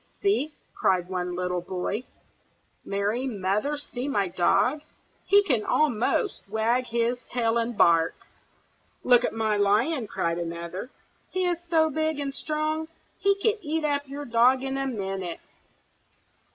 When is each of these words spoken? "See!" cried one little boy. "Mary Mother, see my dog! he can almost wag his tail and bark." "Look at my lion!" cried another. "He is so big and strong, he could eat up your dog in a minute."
"See!" 0.23 0.55
cried 0.73 1.09
one 1.09 1.35
little 1.35 1.61
boy. 1.61 2.05
"Mary 2.83 3.27
Mother, 3.27 3.77
see 3.77 4.07
my 4.07 4.29
dog! 4.29 4.81
he 5.25 5.43
can 5.43 5.63
almost 5.63 6.41
wag 6.49 6.85
his 6.87 7.19
tail 7.31 7.59
and 7.59 7.77
bark." 7.77 8.15
"Look 9.03 9.23
at 9.23 9.31
my 9.31 9.57
lion!" 9.57 10.07
cried 10.07 10.39
another. 10.39 10.89
"He 11.29 11.45
is 11.45 11.59
so 11.69 11.91
big 11.91 12.17
and 12.19 12.33
strong, 12.33 12.87
he 13.19 13.35
could 13.43 13.59
eat 13.61 13.85
up 13.85 14.07
your 14.07 14.25
dog 14.25 14.63
in 14.63 14.75
a 14.75 14.87
minute." 14.87 15.39